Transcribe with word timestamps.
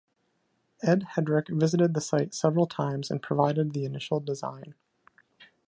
Ed 0.81 1.09
Headrick 1.13 1.49
visited 1.55 1.93
the 1.93 2.01
site 2.01 2.33
several 2.33 2.65
times 2.65 3.11
and 3.11 3.21
provided 3.21 3.71
the 3.71 3.85
initial 3.85 4.19
design. 4.19 4.73